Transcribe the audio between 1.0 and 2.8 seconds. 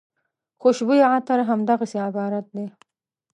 عطر همدغسې عبارت دی.